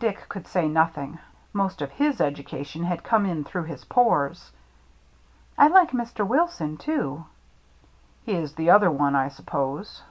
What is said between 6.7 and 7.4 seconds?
too.""